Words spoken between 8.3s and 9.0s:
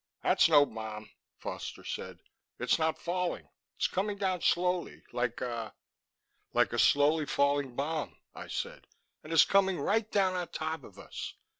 I said.